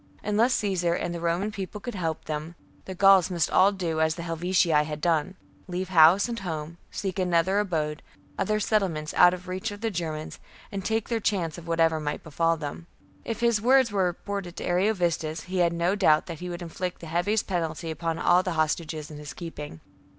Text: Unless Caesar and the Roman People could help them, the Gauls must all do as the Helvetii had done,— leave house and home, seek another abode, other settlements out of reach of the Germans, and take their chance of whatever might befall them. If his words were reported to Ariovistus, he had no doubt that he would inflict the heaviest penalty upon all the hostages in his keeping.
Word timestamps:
Unless 0.23 0.55
Caesar 0.55 0.95
and 0.95 1.13
the 1.13 1.19
Roman 1.19 1.51
People 1.51 1.79
could 1.79 1.93
help 1.93 2.25
them, 2.25 2.55
the 2.85 2.95
Gauls 2.95 3.29
must 3.29 3.51
all 3.51 3.71
do 3.71 4.01
as 4.01 4.15
the 4.15 4.23
Helvetii 4.23 4.71
had 4.71 4.99
done,— 4.99 5.35
leave 5.67 5.89
house 5.89 6.27
and 6.27 6.39
home, 6.39 6.79
seek 6.89 7.19
another 7.19 7.59
abode, 7.59 8.01
other 8.35 8.59
settlements 8.59 9.13
out 9.13 9.31
of 9.31 9.47
reach 9.47 9.69
of 9.69 9.81
the 9.81 9.91
Germans, 9.91 10.39
and 10.71 10.83
take 10.83 11.07
their 11.09 11.19
chance 11.19 11.59
of 11.59 11.67
whatever 11.67 11.99
might 11.99 12.23
befall 12.23 12.57
them. 12.57 12.87
If 13.23 13.41
his 13.41 13.61
words 13.61 13.91
were 13.91 14.05
reported 14.05 14.55
to 14.55 14.65
Ariovistus, 14.65 15.41
he 15.41 15.57
had 15.59 15.71
no 15.71 15.93
doubt 15.93 16.25
that 16.25 16.39
he 16.39 16.49
would 16.49 16.63
inflict 16.63 16.99
the 16.99 17.05
heaviest 17.05 17.45
penalty 17.45 17.91
upon 17.91 18.17
all 18.17 18.41
the 18.41 18.53
hostages 18.53 19.11
in 19.11 19.19
his 19.19 19.35
keeping. 19.35 19.81